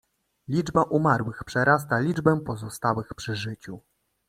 "Liczba 0.47 0.83
umarłych 0.83 1.43
przerasta 1.43 1.99
liczbę 1.99 2.39
pozostałych 2.39 3.13
przy 3.13 3.35
życiu." 3.35 3.81